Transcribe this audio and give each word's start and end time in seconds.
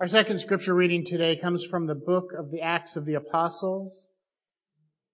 Our 0.00 0.06
second 0.06 0.40
scripture 0.40 0.76
reading 0.76 1.04
today 1.04 1.36
comes 1.36 1.64
from 1.64 1.88
the 1.88 1.96
book 1.96 2.30
of 2.38 2.52
the 2.52 2.60
Acts 2.60 2.94
of 2.94 3.04
the 3.04 3.14
Apostles. 3.14 4.06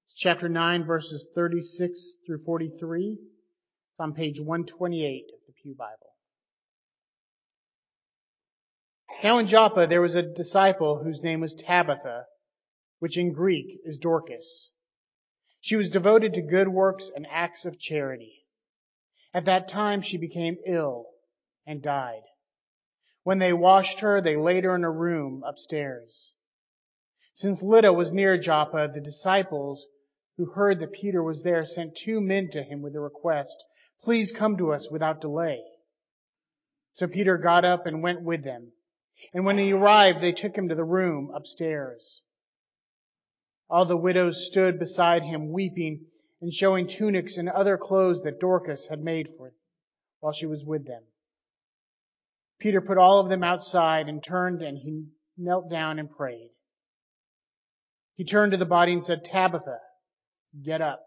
It's 0.04 0.14
chapter 0.14 0.46
9 0.46 0.84
verses 0.84 1.27
36 1.35 1.99
through 2.27 2.45
43. 2.45 3.17
It's 3.19 3.99
on 3.99 4.12
page 4.12 4.39
128 4.39 5.25
of 5.33 5.41
the 5.47 5.55
Pew 5.62 5.75
Bible. 5.75 6.12
Now 9.23 9.39
in 9.39 9.46
Joppa 9.46 9.86
there 9.86 10.02
was 10.02 10.16
a 10.16 10.23
disciple 10.23 11.03
whose 11.03 11.23
name 11.23 11.41
was 11.41 11.55
Tabitha, 11.55 12.27
which 12.98 13.16
in 13.16 13.32
Greek 13.32 13.80
is 13.87 13.96
Dorcas. 13.96 14.71
She 15.62 15.77
was 15.77 15.89
devoted 15.89 16.35
to 16.35 16.43
good 16.43 16.69
works 16.69 17.11
and 17.16 17.27
acts 17.30 17.64
of 17.64 17.79
charity. 17.79 18.45
At 19.32 19.46
that 19.46 19.66
time 19.66 20.03
she 20.03 20.19
became 20.19 20.59
ill 20.66 21.07
and 21.66 21.80
died. 21.80 22.21
When 23.25 23.38
they 23.38 23.52
washed 23.52 24.00
her, 24.00 24.20
they 24.20 24.36
laid 24.36 24.64
her 24.64 24.75
in 24.75 24.84
a 24.84 24.90
room 24.90 25.43
upstairs. 25.44 26.35
Since 27.35 27.62
Lydda 27.62 27.93
was 27.93 28.12
near 28.12 28.39
Joppa, 28.39 28.90
the 28.93 29.00
disciples 29.00 29.86
who 30.36 30.44
heard 30.44 30.79
that 30.80 30.93
Peter 30.93 31.22
was 31.22 31.43
there 31.43 31.64
sent 31.64 31.96
two 31.96 32.20
men 32.20 32.50
to 32.50 32.62
him 32.62 32.83
with 32.83 32.94
a 32.94 33.00
request, 33.00 33.64
please 34.02 34.30
come 34.30 34.56
to 34.58 34.72
us 34.72 34.91
without 34.91 35.20
delay. 35.22 35.64
So 36.92 37.08
Peter 37.08 37.39
got 37.39 37.64
up 37.64 37.86
and 37.86 38.02
went 38.02 38.22
with 38.22 38.44
them. 38.44 38.72
And 39.33 39.47
when 39.47 39.58
he 39.58 39.72
arrived, 39.72 40.20
they 40.20 40.33
took 40.33 40.56
him 40.56 40.69
to 40.69 40.75
the 40.75 40.84
room 40.84 41.30
upstairs. 41.34 42.22
All 43.70 43.86
the 43.86 43.97
widows 43.97 44.47
stood 44.47 44.78
beside 44.78 45.22
him 45.22 45.50
weeping 45.50 46.06
and 46.42 46.52
showing 46.52 46.86
tunics 46.86 47.38
and 47.38 47.48
other 47.48 47.78
clothes 47.78 48.22
that 48.22 48.38
Dorcas 48.38 48.88
had 48.88 49.02
made 49.02 49.28
for 49.36 49.48
them 49.48 49.58
while 50.20 50.33
she 50.33 50.47
was 50.47 50.62
with 50.64 50.86
them. 50.86 51.02
Peter 52.64 52.81
put 52.81 52.97
all 52.97 53.20
of 53.20 53.28
them 53.28 53.45
outside 53.45 54.09
and 54.09 54.25
turned 54.25 54.62
and 54.62 54.78
he 54.78 55.05
knelt 55.36 55.69
down 55.69 55.98
and 55.98 56.11
prayed. 56.11 56.48
He 58.14 58.25
turned 58.25 58.52
to 58.52 58.56
the 58.56 58.64
body 58.64 58.94
and 58.94 59.05
said, 59.05 59.22
Tabitha, 59.22 59.80
get 60.64 60.80
up. 60.80 61.05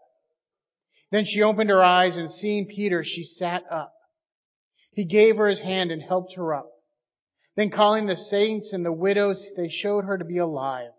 Then 1.09 1.25
she 1.25 1.41
opened 1.41 1.71
her 1.71 1.83
eyes 1.83 2.15
and 2.15 2.29
seeing 2.29 2.67
Peter, 2.67 3.03
she 3.03 3.23
sat 3.23 3.63
up. 3.71 3.91
He 4.91 5.03
gave 5.03 5.37
her 5.37 5.47
his 5.47 5.59
hand 5.59 5.89
and 5.89 5.99
helped 5.99 6.35
her 6.35 6.53
up. 6.53 6.69
Then 7.55 7.71
calling 7.71 8.05
the 8.05 8.15
saints 8.15 8.71
and 8.71 8.85
the 8.85 8.93
widows, 8.93 9.49
they 9.57 9.67
showed 9.67 10.03
her 10.03 10.19
to 10.19 10.25
be 10.25 10.37
alive. 10.37 10.91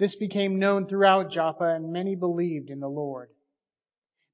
This 0.00 0.16
became 0.16 0.58
known 0.58 0.88
throughout 0.88 1.30
Joppa 1.30 1.76
and 1.76 1.92
many 1.92 2.16
believed 2.16 2.70
in 2.70 2.80
the 2.80 2.88
Lord. 2.88 3.28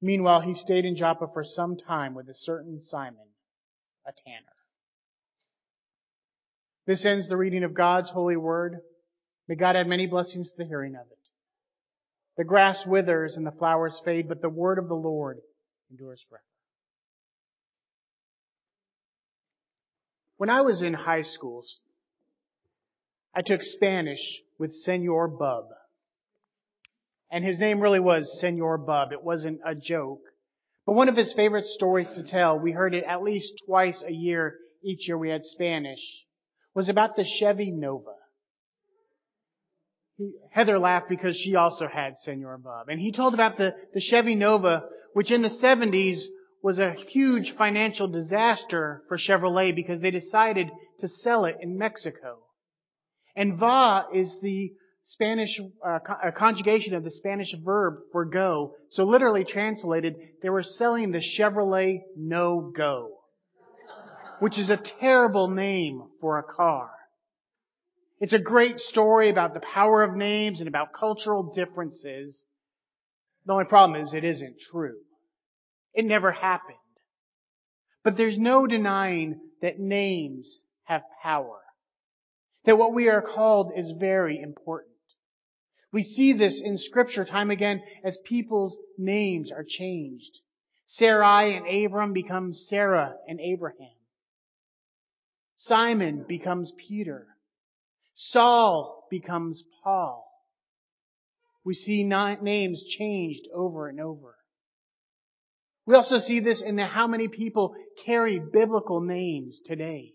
Meanwhile, 0.01 0.41
he 0.41 0.55
stayed 0.55 0.85
in 0.85 0.95
Joppa 0.95 1.27
for 1.31 1.43
some 1.43 1.77
time 1.77 2.15
with 2.15 2.27
a 2.27 2.33
certain 2.33 2.81
Simon, 2.81 3.27
a 4.07 4.13
tanner. 4.25 4.55
This 6.85 7.05
ends 7.05 7.27
the 7.27 7.37
reading 7.37 7.63
of 7.63 7.73
God's 7.73 8.09
holy 8.09 8.37
word. 8.37 8.79
May 9.47 9.55
God 9.55 9.75
add 9.75 9.87
many 9.87 10.07
blessings 10.07 10.51
to 10.51 10.57
the 10.57 10.65
hearing 10.65 10.95
of 10.95 11.05
it. 11.11 11.17
The 12.37 12.43
grass 12.43 12.85
withers 12.85 13.35
and 13.35 13.45
the 13.45 13.51
flowers 13.51 14.01
fade, 14.03 14.27
but 14.27 14.41
the 14.41 14.49
word 14.49 14.79
of 14.79 14.87
the 14.87 14.95
Lord 14.95 15.39
endures 15.89 16.25
forever. 16.27 16.43
When 20.37 20.49
I 20.49 20.61
was 20.61 20.81
in 20.81 20.93
high 20.93 21.21
schools, 21.21 21.79
I 23.35 23.41
took 23.41 23.61
Spanish 23.61 24.41
with 24.57 24.73
Senor 24.73 25.27
Bub. 25.27 25.65
And 27.29 27.45
his 27.45 27.59
name 27.59 27.79
really 27.79 27.99
was 27.99 28.39
Senor 28.39 28.79
Bub. 28.79 29.11
It 29.11 29.23
wasn't 29.23 29.61
a 29.63 29.75
joke. 29.75 30.21
But 30.85 30.93
one 30.93 31.09
of 31.09 31.15
his 31.15 31.31
favorite 31.33 31.67
stories 31.67 32.09
to 32.15 32.23
tell, 32.23 32.57
we 32.57 32.71
heard 32.71 32.95
it 32.95 33.03
at 33.03 33.21
least 33.21 33.61
twice 33.65 34.03
a 34.03 34.11
year, 34.11 34.57
each 34.83 35.07
year 35.07 35.17
we 35.17 35.29
had 35.29 35.45
Spanish, 35.45 36.25
was 36.73 36.89
about 36.89 37.15
the 37.15 37.23
Chevy 37.23 37.71
Nova. 37.71 38.15
Heather 40.51 40.77
laughed 40.77 41.09
because 41.09 41.35
she 41.35 41.55
also 41.55 41.87
had 41.87 42.19
Senor 42.19 42.59
Bob. 42.59 42.89
And 42.89 42.99
he 42.99 43.11
told 43.11 43.33
about 43.33 43.57
the, 43.57 43.75
the 43.93 43.99
Chevy 43.99 44.35
Nova, 44.35 44.83
which 45.13 45.31
in 45.31 45.41
the 45.41 45.49
70s 45.49 46.23
was 46.61 46.77
a 46.77 46.93
huge 46.93 47.51
financial 47.51 48.07
disaster 48.07 49.03
for 49.07 49.17
Chevrolet 49.17 49.75
because 49.75 49.99
they 49.99 50.11
decided 50.11 50.69
to 50.99 51.07
sell 51.07 51.45
it 51.45 51.57
in 51.59 51.77
Mexico. 51.77 52.37
And 53.35 53.57
va 53.57 54.05
is 54.13 54.39
the 54.41 54.73
Spanish 55.05 55.59
uh, 55.83 55.99
conjugation 56.37 56.93
of 56.93 57.03
the 57.03 57.09
Spanish 57.09 57.55
verb 57.55 57.95
for 58.11 58.25
go. 58.25 58.75
So 58.89 59.05
literally 59.05 59.43
translated, 59.43 60.15
they 60.43 60.49
were 60.49 60.63
selling 60.63 61.11
the 61.11 61.17
Chevrolet 61.17 62.01
No 62.15 62.71
Go 62.75 63.20
which 64.41 64.57
is 64.57 64.71
a 64.71 64.77
terrible 64.77 65.49
name 65.49 66.01
for 66.19 66.39
a 66.39 66.43
car. 66.43 66.89
It's 68.19 68.33
a 68.33 68.39
great 68.39 68.79
story 68.79 69.29
about 69.29 69.53
the 69.53 69.59
power 69.59 70.01
of 70.01 70.15
names 70.15 70.61
and 70.61 70.67
about 70.67 70.93
cultural 70.93 71.53
differences. 71.53 72.43
The 73.45 73.53
only 73.53 73.65
problem 73.65 74.01
is 74.01 74.15
it 74.15 74.23
isn't 74.23 74.59
true. 74.59 74.97
It 75.93 76.05
never 76.05 76.31
happened. 76.31 76.77
But 78.03 78.17
there's 78.17 78.39
no 78.39 78.65
denying 78.65 79.39
that 79.61 79.77
names 79.77 80.61
have 80.85 81.03
power. 81.21 81.59
That 82.65 82.79
what 82.79 82.95
we 82.95 83.09
are 83.09 83.21
called 83.21 83.73
is 83.77 83.91
very 83.91 84.41
important. 84.41 84.95
We 85.91 86.01
see 86.01 86.33
this 86.33 86.59
in 86.59 86.79
scripture 86.79 87.25
time 87.25 87.51
again 87.51 87.83
as 88.03 88.17
people's 88.25 88.75
names 88.97 89.51
are 89.51 89.63
changed. 89.63 90.39
Sarai 90.87 91.55
and 91.55 91.85
Abram 91.85 92.11
become 92.11 92.55
Sarah 92.55 93.13
and 93.27 93.39
Abraham. 93.39 94.00
Simon 95.65 96.25
becomes 96.27 96.73
Peter. 96.75 97.27
Saul 98.15 99.05
becomes 99.11 99.63
Paul. 99.83 100.27
We 101.63 101.75
see 101.75 102.03
names 102.03 102.81
changed 102.83 103.47
over 103.53 103.87
and 103.87 103.99
over. 103.99 104.37
We 105.85 105.93
also 105.93 106.19
see 106.19 106.39
this 106.39 106.61
in 106.61 106.77
the 106.77 106.85
how 106.85 107.05
many 107.05 107.27
people 107.27 107.75
carry 108.03 108.39
biblical 108.39 109.01
names 109.01 109.61
today. 109.63 110.13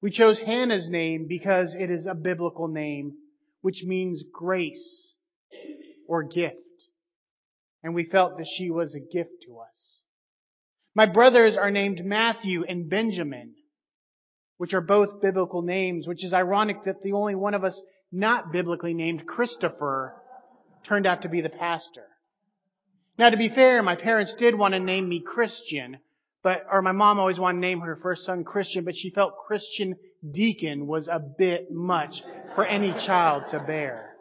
We 0.00 0.12
chose 0.12 0.38
Hannah's 0.38 0.88
name 0.88 1.26
because 1.28 1.74
it 1.74 1.90
is 1.90 2.06
a 2.06 2.14
biblical 2.14 2.68
name, 2.68 3.14
which 3.62 3.82
means 3.82 4.22
grace 4.32 5.12
or 6.06 6.22
gift. 6.22 6.56
And 7.82 7.96
we 7.96 8.04
felt 8.04 8.38
that 8.38 8.46
she 8.46 8.70
was 8.70 8.94
a 8.94 9.00
gift 9.00 9.42
to 9.46 9.58
us. 9.58 10.04
My 10.94 11.06
brothers 11.06 11.56
are 11.56 11.72
named 11.72 12.04
Matthew 12.04 12.62
and 12.62 12.88
Benjamin 12.88 13.56
which 14.62 14.74
are 14.74 14.80
both 14.80 15.20
biblical 15.20 15.60
names, 15.60 16.06
which 16.06 16.22
is 16.22 16.32
ironic 16.32 16.84
that 16.84 17.02
the 17.02 17.14
only 17.14 17.34
one 17.34 17.52
of 17.52 17.64
us 17.64 17.82
not 18.12 18.52
biblically 18.52 18.94
named 18.94 19.26
Christopher 19.26 20.14
turned 20.84 21.04
out 21.04 21.22
to 21.22 21.28
be 21.28 21.40
the 21.40 21.48
pastor. 21.48 22.06
Now 23.18 23.30
to 23.30 23.36
be 23.36 23.48
fair, 23.48 23.82
my 23.82 23.96
parents 23.96 24.34
did 24.34 24.54
want 24.54 24.74
to 24.74 24.78
name 24.78 25.08
me 25.08 25.18
Christian, 25.18 25.98
but, 26.44 26.64
or 26.70 26.80
my 26.80 26.92
mom 26.92 27.18
always 27.18 27.40
wanted 27.40 27.56
to 27.56 27.66
name 27.66 27.80
her 27.80 27.98
first 28.00 28.24
son 28.24 28.44
Christian, 28.44 28.84
but 28.84 28.96
she 28.96 29.10
felt 29.10 29.34
Christian 29.48 29.96
deacon 30.30 30.86
was 30.86 31.08
a 31.08 31.18
bit 31.18 31.72
much 31.72 32.22
for 32.54 32.64
any 32.64 32.92
child 32.92 33.48
to 33.48 33.58
bear. 33.58 34.14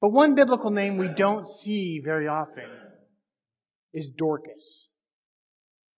But 0.00 0.08
one 0.08 0.34
biblical 0.34 0.72
name 0.72 0.96
we 0.96 1.10
don't 1.16 1.48
see 1.48 2.00
very 2.04 2.26
often 2.26 2.68
is 3.92 4.08
Dorcas. 4.08 4.88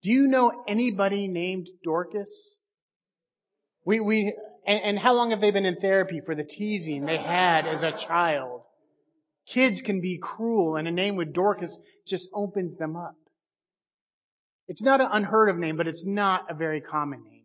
Do 0.03 0.11
you 0.11 0.27
know 0.27 0.65
anybody 0.69 1.29
named 1.29 1.69
Dorcas? 1.83 2.57
We, 3.84 4.01
we, 4.01 4.34
and, 4.67 4.81
and 4.83 4.99
how 4.99 5.15
long 5.15 5.31
have 5.31 5.41
they 5.41 5.51
been 5.51 5.67
in 5.67 5.77
therapy 5.77 6.21
for 6.25 6.34
the 6.34 6.45
teasing 6.45 7.07
they 7.07 7.19
had 7.19 7.67
as 7.67 7.83
a 7.83 7.93
child? 7.93 8.62
Kids 9.47 9.81
can 9.81 10.01
be 10.01 10.19
cruel 10.19 10.77
and 10.77 10.89
a 10.89 10.91
name 10.91 11.17
with 11.17 11.33
Dorcas 11.33 11.77
just 12.07 12.29
opens 12.34 12.77
them 12.79 12.97
up. 12.97 13.15
It's 14.69 14.83
not 14.83 15.01
an 15.01 15.09
unheard 15.12 15.49
of 15.49 15.59
name, 15.59 15.77
but 15.77 15.87
it's 15.87 16.05
not 16.05 16.51
a 16.51 16.55
very 16.55 16.81
common 16.81 17.22
name. 17.22 17.45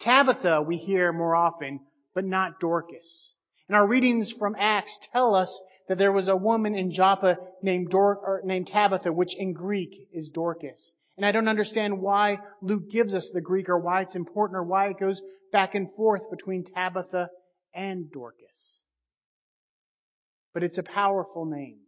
Tabitha 0.00 0.62
we 0.62 0.76
hear 0.76 1.12
more 1.12 1.34
often, 1.34 1.80
but 2.14 2.24
not 2.24 2.60
Dorcas. 2.60 3.34
And 3.68 3.76
our 3.76 3.86
readings 3.86 4.30
from 4.30 4.54
Acts 4.58 4.98
tell 5.12 5.34
us 5.34 5.60
that 5.88 5.98
there 5.98 6.12
was 6.12 6.28
a 6.28 6.36
woman 6.36 6.74
in 6.74 6.92
Joppa 6.92 7.38
named, 7.62 7.90
Dor- 7.90 8.40
named 8.44 8.68
Tabitha, 8.68 9.12
which 9.12 9.36
in 9.36 9.52
Greek 9.52 10.08
is 10.12 10.28
Dorcas. 10.28 10.92
And 11.16 11.26
I 11.26 11.32
don't 11.32 11.48
understand 11.48 12.00
why 12.00 12.38
Luke 12.62 12.90
gives 12.90 13.14
us 13.14 13.30
the 13.30 13.40
Greek 13.40 13.68
or 13.68 13.78
why 13.78 14.02
it's 14.02 14.14
important 14.14 14.56
or 14.56 14.64
why 14.64 14.88
it 14.88 14.98
goes 14.98 15.20
back 15.52 15.74
and 15.74 15.92
forth 15.94 16.30
between 16.30 16.64
Tabitha 16.64 17.28
and 17.74 18.10
Dorcas. 18.10 18.80
But 20.54 20.62
it's 20.62 20.78
a 20.78 20.82
powerful 20.82 21.44
name. 21.44 21.78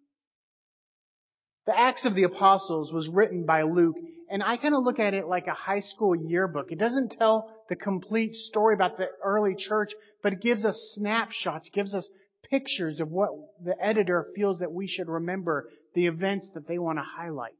The 1.67 1.79
Acts 1.79 2.05
of 2.05 2.15
the 2.15 2.25
Apostles 2.25 2.93
was 2.93 3.09
written 3.09 3.47
by 3.47 3.62
Luke, 3.62 3.97
and 4.31 4.43
I 4.43 4.59
kind 4.59 4.75
of 4.75 4.82
look 4.82 4.99
at 4.99 5.15
it 5.15 5.26
like 5.26 5.47
a 5.47 5.55
high 5.55 5.81
school 5.81 6.15
yearbook. 6.15 6.71
It 6.71 6.79
doesn't 6.79 7.12
tell 7.12 7.50
the 7.71 7.76
complete 7.76 8.37
story 8.37 8.75
about 8.75 8.99
the 8.99 9.09
early 9.23 9.55
church, 9.55 9.94
but 10.23 10.35
it 10.35 10.43
gives 10.43 10.67
us 10.67 10.93
snapshots, 10.94 11.71
gives 11.71 11.94
us 11.94 12.09
pictures 12.50 13.00
of 13.00 13.11
what 13.11 13.31
the 13.62 13.75
editor 13.82 14.26
feels 14.37 14.59
that 14.59 14.73
we 14.73 14.87
should 14.87 15.09
remember, 15.09 15.71
the 15.94 16.06
events 16.06 16.50
that 16.50 16.69
they 16.69 16.79
want 16.79 16.99
to 16.99 17.05
highlight. 17.17 17.53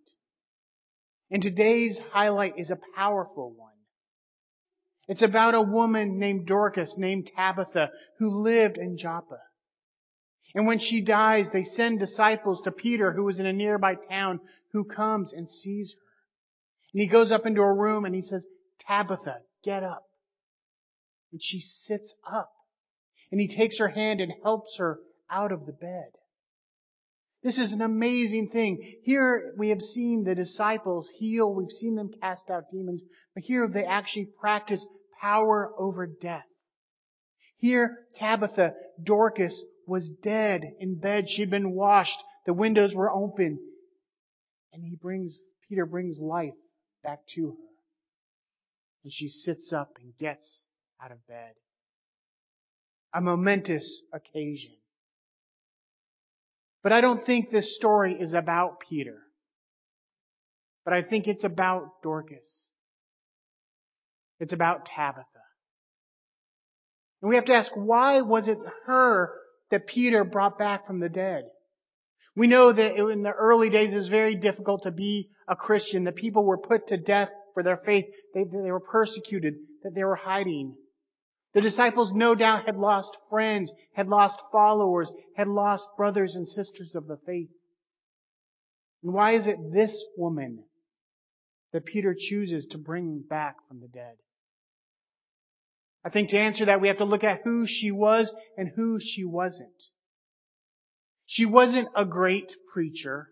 And 1.31 1.43
today's 1.43 1.99
highlight 1.99 2.59
is 2.59 2.71
a 2.71 2.79
powerful 2.94 3.53
one. 3.56 3.73
It's 5.09 5.23
about 5.23 5.55
a 5.55 5.61
woman 5.61 6.19
named 6.19 6.47
Dorcas, 6.47 6.97
named 6.97 7.31
Tabitha, 7.37 7.91
who 8.19 8.43
lived 8.43 8.79
in 8.79 8.97
Joppa. 8.97 9.38
And 10.55 10.67
when 10.67 10.79
she 10.79 11.00
dies, 11.00 11.50
they 11.50 11.65
send 11.65 11.99
disciples 11.99 12.62
to 12.62 12.71
Peter, 12.71 13.12
who 13.12 13.25
was 13.25 13.41
in 13.41 13.47
a 13.47 13.53
nearby 13.53 13.97
town, 14.09 14.41
who 14.73 14.85
comes 14.85 15.32
and 15.32 15.50
sees 15.50 15.93
her. 15.93 16.00
And 16.93 17.00
he 17.00 17.09
goes 17.09 17.32
up 17.32 17.44
into 17.44 17.61
a 17.61 17.73
room 17.73 18.05
and 18.05 18.15
he 18.15 18.23
says, 18.23 18.47
Tabitha, 18.87 19.38
get 19.65 19.82
up. 19.82 20.05
And 21.32 21.43
she 21.43 21.61
sits 21.61 22.15
up. 22.31 22.53
And 23.32 23.41
he 23.41 23.49
takes 23.49 23.79
her 23.79 23.88
hand 23.88 24.21
and 24.21 24.32
helps 24.44 24.76
her 24.79 25.00
out 25.29 25.50
of 25.50 25.67
the 25.67 25.73
bed. 25.73 26.12
This 27.44 27.58
is 27.58 27.75
an 27.75 27.82
amazing 27.82 28.49
thing. 28.49 28.79
Here 29.02 29.52
we 29.58 29.69
have 29.69 29.82
seen 29.82 30.25
the 30.25 30.35
disciples 30.35 31.11
heal. 31.14 31.52
We've 31.52 31.70
seen 31.70 31.94
them 31.94 32.11
cast 32.23 32.49
out 32.49 32.70
demons. 32.73 33.05
But 33.35 33.44
here 33.44 33.69
they 33.69 33.85
actually 33.85 34.31
practice 34.41 34.85
power 35.20 35.70
over 35.79 36.06
death. 36.06 36.46
Here, 37.58 37.99
Tabitha, 38.17 38.73
Dorcas, 39.02 39.62
was 39.87 40.08
dead 40.08 40.62
in 40.81 40.99
bed. 40.99 41.29
She'd 41.29 41.50
been 41.50 41.75
washed. 41.75 42.19
The 42.46 42.55
windows 42.55 42.96
were 42.96 43.11
open. 43.11 43.58
And 44.73 44.82
he 44.82 44.97
brings, 44.97 45.38
Peter 45.69 45.85
brings 45.85 46.19
life 46.19 46.55
back 47.02 47.20
to 47.35 47.49
her. 47.49 47.56
And 49.05 49.12
she 49.12 49.29
sits 49.29 49.70
up 49.70 49.90
and 50.00 50.17
gets 50.19 50.64
out 51.02 51.12
of 51.12 51.26
bed. 51.26 51.52
A 53.12 53.20
momentous 53.20 54.00
occasion. 54.14 54.73
But 56.84 56.92
I 56.92 57.00
don't 57.00 57.25
think 57.25 57.50
this 57.50 57.75
story 57.75 58.14
is 58.20 58.34
about 58.34 58.78
Peter. 58.88 59.16
But 60.84 60.92
I 60.92 61.02
think 61.02 61.26
it's 61.26 61.44
about 61.44 62.02
Dorcas. 62.02 62.69
It's 64.38 64.52
about 64.52 64.86
Tabitha. 64.86 65.25
And 67.22 67.31
we 67.31 67.36
have 67.36 67.46
to 67.46 67.54
ask, 67.54 67.72
why 67.75 68.20
was 68.20 68.48
it 68.48 68.58
her 68.84 69.32
that 69.70 69.86
Peter 69.86 70.25
brought 70.25 70.58
back 70.58 70.86
from 70.86 71.00
the 71.00 71.08
dead? 71.08 71.44
We 72.36 72.48
know 72.48 72.70
that 72.70 72.96
in 72.96 73.22
the 73.22 73.30
early 73.30 73.70
days 73.70 73.94
it 73.94 73.96
was 73.96 74.08
very 74.08 74.34
difficult 74.34 74.82
to 74.82 74.90
be 74.90 75.30
a 75.48 75.56
Christian. 75.56 76.04
That 76.04 76.16
people 76.16 76.44
were 76.44 76.58
put 76.58 76.88
to 76.88 76.98
death 76.98 77.30
for 77.54 77.62
their 77.62 77.78
faith. 77.78 78.04
They, 78.34 78.44
they 78.44 78.70
were 78.70 78.80
persecuted. 78.80 79.54
That 79.84 79.94
they 79.94 80.04
were 80.04 80.16
hiding. 80.16 80.75
The 81.54 81.60
disciples 81.60 82.10
no 82.12 82.34
doubt 82.34 82.66
had 82.66 82.76
lost 82.76 83.16
friends, 83.30 83.72
had 83.92 84.08
lost 84.08 84.40
followers, 84.50 85.10
had 85.36 85.46
lost 85.46 85.88
brothers 85.96 86.34
and 86.34 86.46
sisters 86.46 86.94
of 86.96 87.06
the 87.06 87.16
faith. 87.24 87.50
And 89.04 89.14
why 89.14 89.32
is 89.32 89.46
it 89.46 89.56
this 89.72 89.96
woman 90.16 90.64
that 91.72 91.84
Peter 91.84 92.14
chooses 92.18 92.66
to 92.66 92.78
bring 92.78 93.22
back 93.28 93.56
from 93.68 93.80
the 93.80 93.86
dead? 93.86 94.16
I 96.04 96.10
think 96.10 96.30
to 96.30 96.38
answer 96.38 96.66
that 96.66 96.80
we 96.80 96.88
have 96.88 96.98
to 96.98 97.04
look 97.04 97.22
at 97.22 97.42
who 97.44 97.66
she 97.66 97.92
was 97.92 98.34
and 98.58 98.68
who 98.74 98.98
she 98.98 99.24
wasn't. 99.24 99.70
She 101.24 101.46
wasn't 101.46 101.88
a 101.96 102.04
great 102.04 102.52
preacher. 102.72 103.28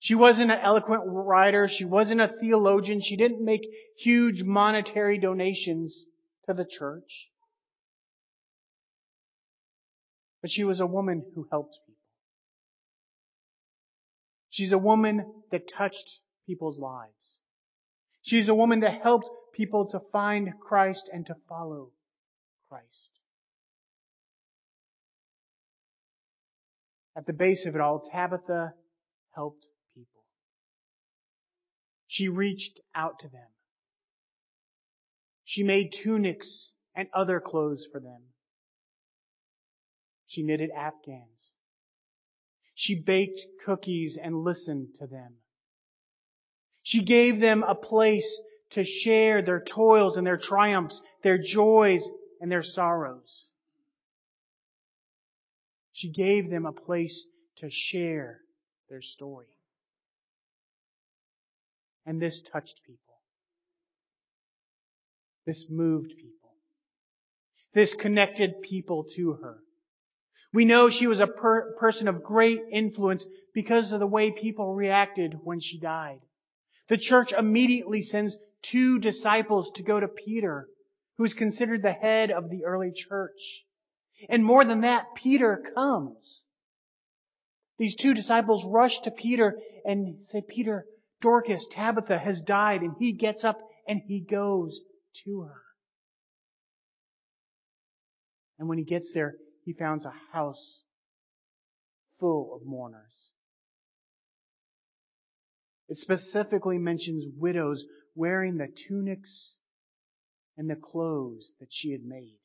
She 0.00 0.16
wasn't 0.16 0.50
an 0.50 0.58
eloquent 0.58 1.04
writer. 1.06 1.68
She 1.68 1.84
wasn't 1.84 2.20
a 2.20 2.28
theologian. 2.28 3.00
She 3.00 3.16
didn't 3.16 3.42
make 3.42 3.62
huge 3.96 4.42
monetary 4.42 5.18
donations 5.18 6.06
to 6.46 6.54
the 6.54 6.64
church. 6.64 7.28
But 10.40 10.50
she 10.50 10.64
was 10.64 10.80
a 10.80 10.86
woman 10.86 11.24
who 11.34 11.46
helped 11.50 11.78
people. 11.86 12.00
She's 14.50 14.72
a 14.72 14.78
woman 14.78 15.24
that 15.50 15.68
touched 15.68 16.20
people's 16.46 16.78
lives. 16.78 17.40
She's 18.22 18.48
a 18.48 18.54
woman 18.54 18.80
that 18.80 19.02
helped 19.02 19.30
people 19.54 19.86
to 19.92 20.00
find 20.12 20.52
Christ 20.60 21.08
and 21.12 21.26
to 21.26 21.34
follow 21.48 21.90
Christ. 22.68 23.12
At 27.16 27.26
the 27.26 27.32
base 27.32 27.66
of 27.66 27.74
it 27.74 27.80
all, 27.80 28.00
Tabitha 28.00 28.72
helped 29.34 29.66
people. 29.94 30.24
She 32.06 32.28
reached 32.28 32.80
out 32.94 33.20
to 33.20 33.28
them. 33.28 33.48
She 35.52 35.64
made 35.64 35.92
tunics 35.92 36.72
and 36.94 37.08
other 37.12 37.38
clothes 37.38 37.86
for 37.92 38.00
them. 38.00 38.22
She 40.24 40.42
knitted 40.42 40.70
afghans. 40.70 41.52
She 42.74 42.94
baked 42.98 43.42
cookies 43.62 44.16
and 44.16 44.44
listened 44.44 44.94
to 44.98 45.06
them. 45.06 45.34
She 46.82 47.02
gave 47.02 47.38
them 47.38 47.64
a 47.64 47.74
place 47.74 48.40
to 48.70 48.82
share 48.82 49.42
their 49.42 49.62
toils 49.62 50.16
and 50.16 50.26
their 50.26 50.38
triumphs, 50.38 51.02
their 51.22 51.36
joys 51.36 52.08
and 52.40 52.50
their 52.50 52.62
sorrows. 52.62 53.50
She 55.92 56.08
gave 56.08 56.48
them 56.48 56.64
a 56.64 56.72
place 56.72 57.26
to 57.56 57.68
share 57.68 58.40
their 58.88 59.02
story. 59.02 59.58
And 62.06 62.22
this 62.22 62.40
touched 62.40 62.80
people. 62.86 63.11
This 65.46 65.66
moved 65.68 66.10
people. 66.16 66.50
This 67.74 67.94
connected 67.94 68.62
people 68.62 69.04
to 69.14 69.32
her. 69.34 69.58
We 70.52 70.64
know 70.64 70.90
she 70.90 71.06
was 71.06 71.20
a 71.20 71.26
per- 71.26 71.74
person 71.76 72.08
of 72.08 72.22
great 72.22 72.60
influence 72.70 73.26
because 73.54 73.92
of 73.92 74.00
the 74.00 74.06
way 74.06 74.30
people 74.30 74.74
reacted 74.74 75.38
when 75.42 75.60
she 75.60 75.80
died. 75.80 76.20
The 76.88 76.98
church 76.98 77.32
immediately 77.32 78.02
sends 78.02 78.36
two 78.60 78.98
disciples 78.98 79.70
to 79.72 79.82
go 79.82 79.98
to 79.98 80.08
Peter, 80.08 80.68
who 81.16 81.24
is 81.24 81.34
considered 81.34 81.82
the 81.82 81.92
head 81.92 82.30
of 82.30 82.50
the 82.50 82.64
early 82.64 82.92
church. 82.92 83.64
And 84.28 84.44
more 84.44 84.64
than 84.64 84.82
that, 84.82 85.14
Peter 85.14 85.62
comes. 85.74 86.44
These 87.78 87.96
two 87.96 88.14
disciples 88.14 88.64
rush 88.64 89.00
to 89.00 89.10
Peter 89.10 89.58
and 89.84 90.18
say, 90.26 90.42
Peter, 90.46 90.86
Dorcas, 91.20 91.66
Tabitha 91.70 92.18
has 92.18 92.42
died. 92.42 92.82
And 92.82 92.94
he 92.98 93.12
gets 93.12 93.42
up 93.42 93.58
and 93.88 94.00
he 94.06 94.20
goes 94.20 94.80
to 95.24 95.42
her. 95.42 95.62
And 98.58 98.68
when 98.68 98.78
he 98.78 98.84
gets 98.84 99.12
there, 99.12 99.34
he 99.64 99.72
finds 99.72 100.04
a 100.04 100.12
house 100.32 100.82
full 102.18 102.54
of 102.54 102.66
mourners. 102.66 103.32
It 105.88 105.98
specifically 105.98 106.78
mentions 106.78 107.26
widows 107.36 107.84
wearing 108.14 108.56
the 108.56 108.68
tunics 108.68 109.56
and 110.56 110.70
the 110.70 110.76
clothes 110.76 111.54
that 111.60 111.72
she 111.72 111.92
had 111.92 112.04
made. 112.04 112.38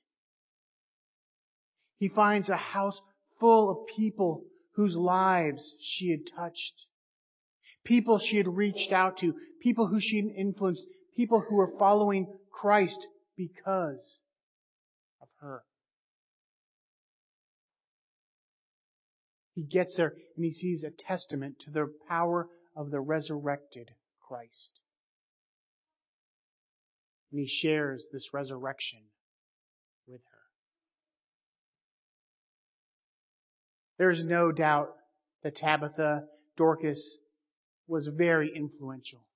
He 1.98 2.10
finds 2.10 2.50
a 2.50 2.58
house 2.58 3.00
full 3.40 3.70
of 3.70 3.96
people 3.96 4.44
whose 4.76 4.96
lives 4.96 5.76
she 5.80 6.12
had 6.12 6.22
touched. 6.36 6.74
People 7.84 8.20
she 8.20 8.38
had 8.38 8.48
reached 8.48 8.92
out 8.92 9.18
to. 9.18 9.34
People 9.62 9.88
who 9.88 10.00
she 10.00 10.18
had 10.18 10.36
influenced. 10.36 10.84
People 11.16 11.42
who 11.42 11.56
were 11.56 11.78
following 11.80 12.28
Christ 12.58 13.08
because 13.38 14.20
of 15.22 15.28
her. 15.42 15.62
He 19.54 19.62
gets 19.62 19.96
there 19.96 20.14
and 20.36 20.44
he 20.44 20.52
sees 20.52 20.84
a 20.84 20.90
testament 20.90 21.60
to 21.66 21.72
the 21.72 21.94
power 22.10 22.48
of 22.76 22.90
the 22.90 23.00
resurrected 23.00 23.90
Christ. 24.28 24.72
And 27.32 27.40
he 27.40 27.48
shares 27.48 28.08
this 28.12 28.34
resurrection 28.34 29.02
with 30.08 30.22
her. 30.22 30.40
There's 34.00 34.24
no 34.24 34.52
doubt 34.52 34.90
that 35.44 35.58
Tabitha 35.58 36.24
Dorcas 36.56 37.20
was 37.88 38.08
very 38.08 38.52
influential 38.56 39.27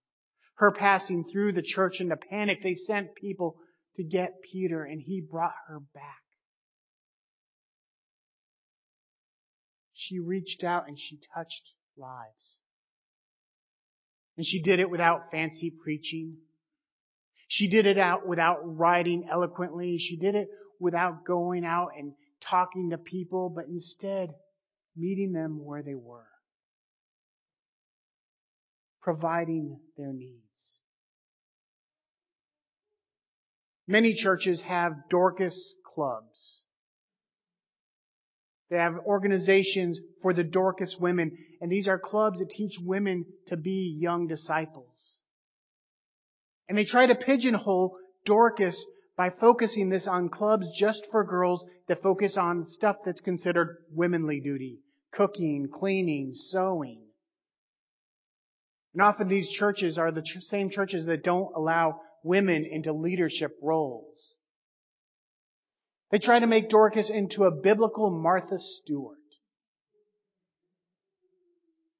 her 0.61 0.71
passing 0.71 1.25
through 1.25 1.51
the 1.51 1.63
church 1.63 2.01
in 2.01 2.11
a 2.11 2.15
panic, 2.15 2.61
they 2.61 2.75
sent 2.75 3.15
people 3.15 3.57
to 3.95 4.03
get 4.03 4.43
Peter 4.51 4.83
and 4.83 5.01
he 5.01 5.19
brought 5.19 5.55
her 5.67 5.79
back. 5.95 6.21
She 9.93 10.19
reached 10.19 10.63
out 10.63 10.87
and 10.87 10.99
she 10.99 11.19
touched 11.33 11.63
lives. 11.97 12.59
And 14.37 14.45
she 14.45 14.61
did 14.61 14.79
it 14.79 14.87
without 14.87 15.31
fancy 15.31 15.71
preaching. 15.83 16.37
She 17.47 17.67
did 17.67 17.87
it 17.87 17.97
out 17.97 18.27
without 18.27 18.59
writing 18.63 19.27
eloquently. 19.31 19.97
She 19.97 20.15
did 20.15 20.35
it 20.35 20.47
without 20.79 21.25
going 21.25 21.65
out 21.65 21.89
and 21.97 22.13
talking 22.39 22.91
to 22.91 22.99
people, 22.99 23.49
but 23.49 23.65
instead 23.65 24.29
meeting 24.95 25.31
them 25.33 25.65
where 25.65 25.81
they 25.81 25.95
were, 25.95 26.27
providing 29.01 29.79
their 29.97 30.13
needs. 30.13 30.50
Many 33.91 34.13
churches 34.13 34.61
have 34.61 35.09
Dorcas 35.09 35.73
clubs. 35.83 36.61
They 38.69 38.77
have 38.77 38.99
organizations 39.05 39.99
for 40.21 40.33
the 40.33 40.45
Dorcas 40.45 40.97
women, 40.97 41.37
and 41.59 41.69
these 41.69 41.89
are 41.89 41.99
clubs 41.99 42.39
that 42.39 42.49
teach 42.49 42.79
women 42.79 43.25
to 43.47 43.57
be 43.57 43.97
young 43.99 44.27
disciples. 44.27 45.17
And 46.69 46.77
they 46.77 46.85
try 46.85 47.05
to 47.05 47.15
pigeonhole 47.15 47.97
Dorcas, 48.23 48.85
by 49.17 49.29
focusing 49.29 49.89
this 49.89 50.07
on 50.07 50.29
clubs 50.29 50.67
just 50.73 51.11
for 51.11 51.25
girls 51.25 51.65
that 51.89 52.01
focus 52.01 52.37
on 52.37 52.69
stuff 52.69 52.95
that's 53.03 53.19
considered 53.19 53.75
womanly 53.91 54.39
duty, 54.39 54.79
cooking, 55.11 55.67
cleaning, 55.67 56.31
sewing. 56.33 57.01
And 58.93 59.01
often 59.01 59.27
these 59.27 59.49
churches 59.49 59.97
are 59.97 60.13
the 60.13 60.21
ch- 60.21 60.41
same 60.43 60.69
churches 60.69 61.05
that 61.07 61.25
don't 61.25 61.53
allow 61.57 61.99
women 62.23 62.65
into 62.65 62.93
leadership 62.93 63.57
roles. 63.61 64.35
They 66.11 66.19
try 66.19 66.39
to 66.39 66.47
make 66.47 66.69
Dorcas 66.69 67.09
into 67.09 67.45
a 67.45 67.51
biblical 67.51 68.09
Martha 68.09 68.59
Stewart. 68.59 69.17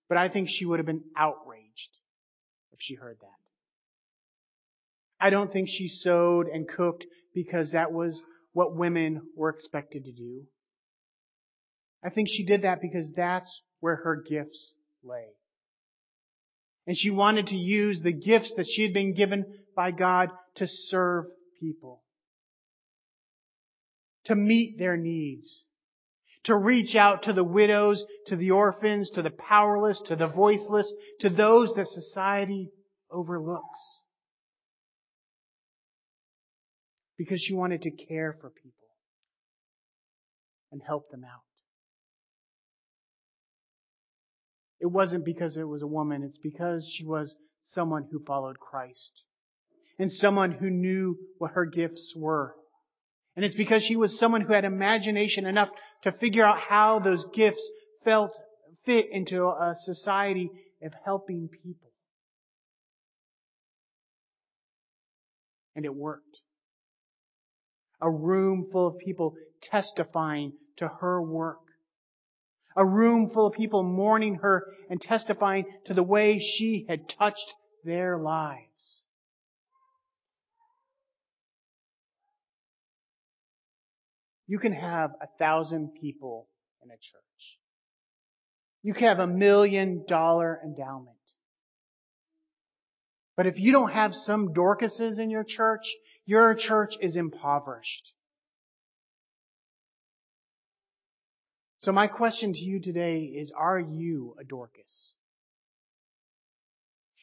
But 0.09 0.17
I 0.17 0.27
think 0.27 0.49
she 0.49 0.65
would 0.65 0.79
have 0.79 0.85
been 0.85 1.05
outraged 1.15 1.89
if 2.73 2.81
she 2.81 2.95
heard 2.95 3.17
that. 3.21 3.27
I 5.21 5.29
don't 5.29 5.53
think 5.53 5.69
she 5.69 5.87
sewed 5.87 6.47
and 6.47 6.67
cooked 6.67 7.05
because 7.33 7.71
that 7.71 7.93
was 7.93 8.21
what 8.53 8.75
women 8.75 9.21
were 9.35 9.49
expected 9.49 10.05
to 10.05 10.11
do. 10.11 10.41
I 12.03 12.09
think 12.09 12.27
she 12.27 12.43
did 12.43 12.63
that 12.63 12.81
because 12.81 13.11
that's 13.15 13.61
where 13.79 13.97
her 13.97 14.23
gifts 14.27 14.75
lay. 15.03 15.27
And 16.87 16.97
she 16.97 17.11
wanted 17.11 17.47
to 17.47 17.57
use 17.57 18.01
the 18.01 18.11
gifts 18.11 18.55
that 18.55 18.67
she 18.67 18.83
had 18.83 18.93
been 18.93 19.13
given 19.13 19.45
by 19.75 19.91
God 19.91 20.29
to 20.55 20.67
serve 20.67 21.25
people. 21.59 22.03
To 24.25 24.35
meet 24.35 24.77
their 24.77 24.97
needs. 24.97 25.65
To 26.45 26.55
reach 26.55 26.95
out 26.95 27.23
to 27.23 27.33
the 27.33 27.43
widows, 27.43 28.03
to 28.27 28.35
the 28.35 28.51
orphans, 28.51 29.11
to 29.11 29.21
the 29.21 29.29
powerless, 29.29 30.01
to 30.03 30.15
the 30.15 30.27
voiceless, 30.27 30.91
to 31.19 31.29
those 31.29 31.75
that 31.75 31.87
society 31.87 32.71
overlooks. 33.11 34.03
Because 37.17 37.41
she 37.41 37.53
wanted 37.53 37.83
to 37.83 37.91
care 37.91 38.35
for 38.41 38.49
people 38.49 38.71
and 40.71 40.81
help 40.85 41.11
them 41.11 41.23
out. 41.23 41.50
It 44.81 44.87
wasn't 44.87 45.23
because 45.23 45.57
it 45.57 45.67
was 45.67 45.83
a 45.83 45.87
woman, 45.87 46.23
it's 46.23 46.39
because 46.39 46.89
she 46.91 47.05
was 47.05 47.35
someone 47.63 48.07
who 48.11 48.19
followed 48.25 48.59
Christ. 48.59 49.23
And 49.99 50.11
someone 50.11 50.51
who 50.51 50.71
knew 50.71 51.17
what 51.37 51.51
her 51.51 51.65
gifts 51.65 52.15
were. 52.15 52.55
And 53.35 53.45
it's 53.45 53.55
because 53.55 53.83
she 53.83 53.95
was 53.95 54.17
someone 54.17 54.41
who 54.41 54.53
had 54.53 54.65
imagination 54.65 55.45
enough 55.45 55.69
to 56.03 56.11
figure 56.11 56.43
out 56.43 56.59
how 56.59 56.97
those 56.97 57.23
gifts 57.31 57.69
felt 58.03 58.35
fit 58.83 59.09
into 59.11 59.45
a 59.47 59.75
society 59.77 60.49
of 60.81 60.91
helping 61.05 61.47
people. 61.63 61.91
And 65.75 65.85
it 65.85 65.93
worked. 65.93 66.41
A 68.01 68.09
room 68.09 68.67
full 68.71 68.87
of 68.87 68.97
people 68.97 69.35
testifying 69.61 70.53
to 70.77 70.87
her 70.87 71.21
work 71.21 71.59
a 72.75 72.85
room 72.85 73.29
full 73.29 73.47
of 73.47 73.53
people 73.53 73.83
mourning 73.83 74.35
her 74.35 74.65
and 74.89 75.01
testifying 75.01 75.65
to 75.85 75.93
the 75.93 76.03
way 76.03 76.39
she 76.39 76.85
had 76.87 77.09
touched 77.09 77.53
their 77.83 78.17
lives. 78.17 79.03
You 84.47 84.59
can 84.59 84.73
have 84.73 85.11
a 85.21 85.27
thousand 85.39 85.93
people 86.01 86.47
in 86.83 86.89
a 86.89 86.95
church. 86.95 87.57
You 88.83 88.93
can 88.93 89.07
have 89.07 89.19
a 89.19 89.27
million 89.27 90.03
dollar 90.07 90.59
endowment. 90.63 91.15
But 93.37 93.47
if 93.47 93.59
you 93.59 93.71
don't 93.71 93.91
have 93.91 94.13
some 94.13 94.53
Dorcases 94.53 95.19
in 95.19 95.29
your 95.29 95.43
church, 95.43 95.93
your 96.25 96.53
church 96.53 96.95
is 97.01 97.15
impoverished. 97.15 98.13
So 101.81 101.91
my 101.91 102.05
question 102.05 102.53
to 102.53 102.59
you 102.59 102.79
today 102.79 103.21
is, 103.23 103.51
are 103.57 103.79
you 103.79 104.35
a 104.39 104.43
Dorcas? 104.43 105.15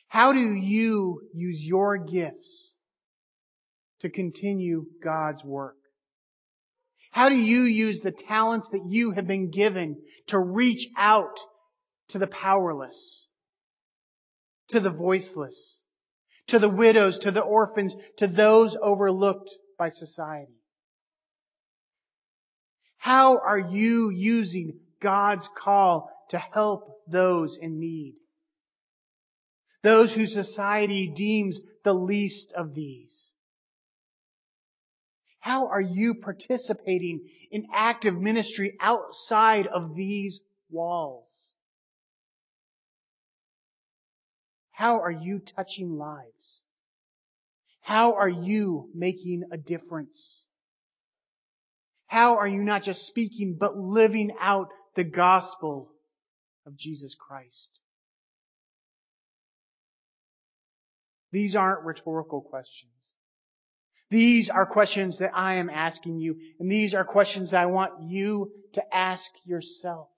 How 0.09 0.33
do 0.33 0.53
you 0.53 1.21
use 1.33 1.65
your 1.65 1.97
gifts 1.97 2.75
to 4.01 4.11
continue 4.11 4.87
God's 5.03 5.45
work? 5.45 5.77
How 7.13 7.29
do 7.29 7.37
you 7.37 7.63
use 7.63 8.01
the 8.01 8.11
talents 8.11 8.69
that 8.71 8.85
you 8.89 9.13
have 9.13 9.29
been 9.29 9.53
given 9.53 10.03
to 10.27 10.41
reach 10.41 10.89
out 10.97 11.39
to 12.09 12.19
the 12.19 12.27
powerless, 12.27 13.29
to 14.71 14.81
the 14.81 14.91
voiceless, 14.91 15.85
to 16.49 16.59
the 16.59 16.69
widows, 16.69 17.19
to 17.19 17.31
the 17.31 17.41
orphans, 17.41 17.95
to 18.17 18.27
those 18.27 18.77
overlooked 18.83 19.51
by 19.79 19.91
society? 19.91 20.58
How 22.99 23.39
are 23.39 23.59
you 23.59 24.11
using 24.11 24.81
God's 25.01 25.49
call 25.57 26.11
to 26.31 26.39
help 26.39 27.03
those 27.09 27.57
in 27.57 27.79
need? 27.79 28.15
Those 29.83 30.13
whose 30.13 30.33
society 30.33 31.09
deems 31.09 31.61
the 31.85 31.95
least 31.95 32.53
of 32.53 32.75
these. 32.75 33.31
How 35.41 35.69
are 35.69 35.81
you 35.81 36.15
participating 36.15 37.29
in 37.51 37.69
active 37.73 38.21
ministry 38.21 38.77
outside 38.81 39.67
of 39.69 39.95
these 39.95 40.41
walls? 40.69 41.53
How 44.73 45.01
are 45.01 45.11
you 45.11 45.39
touching 45.39 45.97
lives? 45.97 46.63
How 47.81 48.15
are 48.15 48.29
you 48.29 48.91
making 48.95 49.45
a 49.51 49.57
difference? 49.57 50.47
How 52.09 52.39
are 52.39 52.49
you 52.49 52.63
not 52.63 52.83
just 52.83 53.07
speaking, 53.07 53.57
but 53.59 53.77
living 53.77 54.33
out 54.41 54.71
the 54.97 55.05
gospel 55.05 55.91
of 56.67 56.77
Jesus 56.77 57.15
Christ? 57.15 57.71
These 61.31 61.55
aren't 61.55 61.85
rhetorical 61.85 62.41
questions. 62.41 62.93
These 64.11 64.49
are 64.49 64.65
questions 64.65 65.19
that 65.19 65.33
I 65.35 65.57
am 65.57 65.69
asking 65.69 66.19
you, 66.19 66.37
and 66.59 66.73
these 66.73 66.95
are 66.95 67.05
questions 67.05 67.53
I 67.53 67.67
want 67.67 68.09
you 68.09 68.51
to 68.73 68.83
ask 68.95 69.31
yourself. 69.45 70.09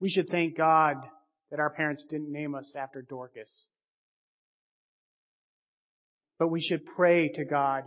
We 0.00 0.08
should 0.08 0.28
thank 0.28 0.56
God 0.56 0.96
that 1.50 1.60
our 1.60 1.70
parents 1.70 2.04
didn't 2.04 2.32
name 2.32 2.56
us 2.56 2.74
after 2.74 3.00
Dorcas. 3.00 3.68
But 6.44 6.50
we 6.50 6.60
should 6.60 6.84
pray 6.84 7.30
to 7.36 7.44
God 7.46 7.84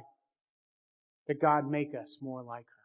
that 1.27 1.39
God 1.39 1.69
make 1.69 1.93
us 1.93 2.17
more 2.23 2.41
like 2.41 2.63
her. 2.65 2.76